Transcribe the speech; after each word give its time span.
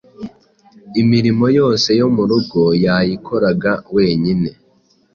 imirimo 1.01 1.45
yose 1.59 1.89
yo 1.99 2.07
mu 2.15 2.23
rugo 2.29 2.61
yayikoraga 2.85 3.71
wenyine 3.95 4.49